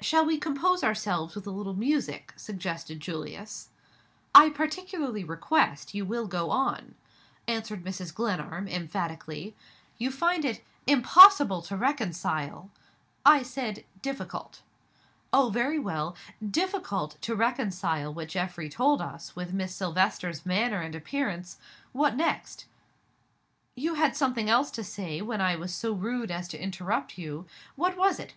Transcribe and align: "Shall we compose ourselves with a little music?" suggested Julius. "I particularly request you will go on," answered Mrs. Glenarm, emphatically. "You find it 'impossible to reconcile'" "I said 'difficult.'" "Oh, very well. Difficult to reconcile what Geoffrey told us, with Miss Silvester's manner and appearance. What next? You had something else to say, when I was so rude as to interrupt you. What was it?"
"Shall 0.00 0.24
we 0.24 0.38
compose 0.38 0.82
ourselves 0.82 1.34
with 1.34 1.46
a 1.46 1.50
little 1.50 1.74
music?" 1.74 2.32
suggested 2.34 2.98
Julius. 2.98 3.68
"I 4.34 4.48
particularly 4.48 5.22
request 5.22 5.92
you 5.92 6.06
will 6.06 6.26
go 6.28 6.50
on," 6.50 6.94
answered 7.46 7.84
Mrs. 7.84 8.14
Glenarm, 8.14 8.66
emphatically. 8.66 9.54
"You 9.98 10.10
find 10.12 10.46
it 10.46 10.64
'impossible 10.86 11.60
to 11.60 11.76
reconcile'" 11.76 12.70
"I 13.36 13.42
said 13.42 13.84
'difficult.'" 14.00 14.62
"Oh, 15.30 15.50
very 15.50 15.78
well. 15.78 16.16
Difficult 16.42 17.20
to 17.20 17.36
reconcile 17.36 18.14
what 18.14 18.30
Geoffrey 18.30 18.70
told 18.70 19.02
us, 19.02 19.36
with 19.36 19.52
Miss 19.52 19.74
Silvester's 19.74 20.46
manner 20.46 20.80
and 20.80 20.94
appearance. 20.94 21.58
What 21.92 22.16
next? 22.16 22.64
You 23.74 23.92
had 23.96 24.16
something 24.16 24.48
else 24.48 24.70
to 24.70 24.82
say, 24.82 25.20
when 25.20 25.42
I 25.42 25.54
was 25.54 25.74
so 25.74 25.92
rude 25.92 26.30
as 26.30 26.48
to 26.48 26.58
interrupt 26.58 27.18
you. 27.18 27.44
What 27.76 27.98
was 27.98 28.18
it?" 28.18 28.32